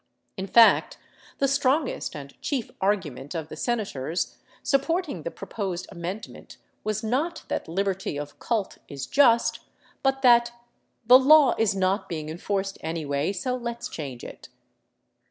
In 0.35 0.47
fact 0.47 0.97
the 1.37 1.47
strongest 1.47 2.15
and 2.15 2.33
chief 2.41 2.71
argument 2.81 3.35
of 3.35 3.49
the 3.49 3.55
sena 3.55 3.85
tors 3.85 4.35
supporting 4.63 5.21
the 5.21 5.29
proposed 5.29 5.85
amendment 5.91 6.57
was 6.83 7.03
not 7.03 7.43
that 7.49 7.67
liberty 7.67 8.17
of 8.17 8.39
cult 8.39 8.79
is 8.87 9.05
just, 9.05 9.59
but 10.01 10.23
that" 10.23 10.53
the 11.05 11.19
law 11.19 11.53
is 11.59 11.75
not 11.75 12.09
being 12.09 12.29
enforced 12.29 12.79
anyway, 12.81 13.31
so 13.31 13.55
let 13.55 13.83
's 13.83 13.89
change 13.89 14.23
it." 14.23 14.49